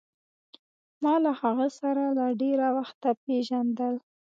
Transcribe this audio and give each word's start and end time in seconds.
ما 1.03 1.13
له 1.23 1.31
هغه 1.41 1.67
سره 1.79 2.03
له 2.17 2.25
ډېره 2.41 2.67
وخته 2.77 3.09
پېژندل. 3.23 3.95